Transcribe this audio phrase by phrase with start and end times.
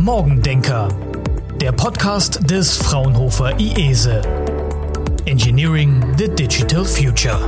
[0.00, 0.88] Morgendenker,
[1.60, 4.22] der Podcast des Fraunhofer IESE.
[5.26, 7.38] Engineering the Digital Future.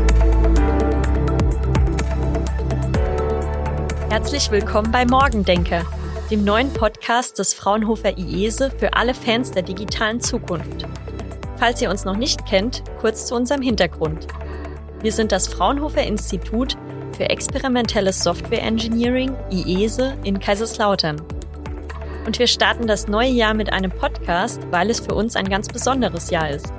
[4.11, 5.87] Herzlich willkommen bei Morgendenker,
[6.31, 10.87] dem neuen Podcast des Fraunhofer IESE für alle Fans der digitalen Zukunft.
[11.57, 14.27] Falls ihr uns noch nicht kennt, kurz zu unserem Hintergrund.
[15.01, 16.77] Wir sind das Fraunhofer Institut
[17.17, 21.17] für experimentelles Software Engineering, IESE, in Kaiserslautern.
[22.25, 25.69] Und wir starten das neue Jahr mit einem Podcast, weil es für uns ein ganz
[25.69, 26.73] besonderes Jahr ist.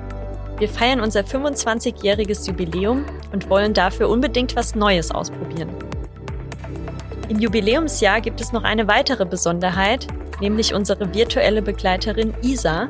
[0.58, 5.70] Wir feiern unser 25-jähriges Jubiläum und wollen dafür unbedingt was Neues ausprobieren.
[7.28, 10.06] Im Jubiläumsjahr gibt es noch eine weitere Besonderheit,
[10.40, 12.88] nämlich unsere virtuelle Begleiterin Isa,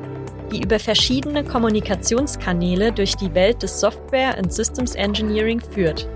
[0.52, 6.08] die über verschiedene Kommunikationskanäle durch die Welt des Software und Systems Engineering führt.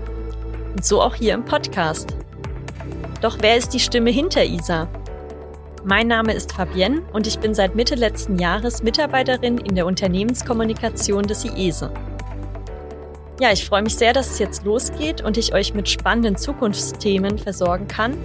[0.75, 2.15] Und so auch hier im Podcast.
[3.21, 4.87] Doch wer ist die Stimme hinter Isa?
[5.85, 11.23] Mein Name ist Fabienne und ich bin seit Mitte letzten Jahres Mitarbeiterin in der Unternehmenskommunikation
[11.23, 11.89] des IESE.
[13.39, 17.37] Ja, ich freue mich sehr, dass es jetzt losgeht und ich euch mit spannenden Zukunftsthemen
[17.37, 18.17] versorgen kann.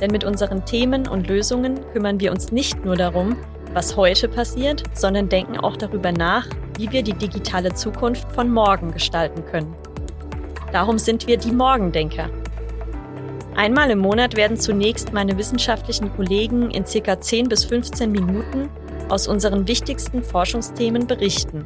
[0.00, 3.36] Denn mit unseren Themen und Lösungen kümmern wir uns nicht nur darum,
[3.74, 6.46] was heute passiert, sondern denken auch darüber nach,
[6.78, 9.74] wie wir die digitale Zukunft von morgen gestalten können.
[10.72, 12.30] Darum sind wir die Morgendenker.
[13.56, 18.68] Einmal im Monat werden zunächst meine wissenschaftlichen Kollegen in circa 10 bis 15 Minuten
[19.08, 21.64] aus unseren wichtigsten Forschungsthemen berichten.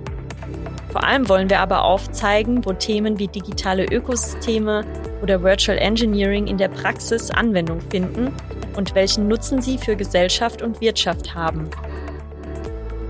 [0.90, 4.84] Vor allem wollen wir aber aufzeigen, wo Themen wie digitale Ökosysteme
[5.22, 8.32] oder Virtual Engineering in der Praxis Anwendung finden
[8.76, 11.70] und welchen Nutzen sie für Gesellschaft und Wirtschaft haben.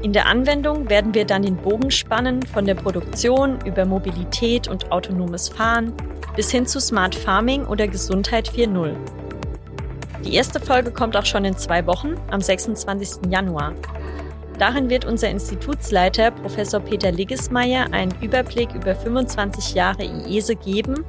[0.03, 4.93] In der Anwendung werden wir dann den Bogen spannen von der Produktion über Mobilität und
[4.93, 5.93] autonomes Fahren
[6.39, 8.95] bis hin zu Smart Farming oder Gesundheit 4.0.
[10.25, 13.29] Die erste Folge kommt auch schon in zwei Wochen, am 26.
[13.29, 13.75] Januar.
[14.57, 21.05] Darin wird unser Institutsleiter Professor Peter Liggesmeier einen Überblick über 25 Jahre IESE geben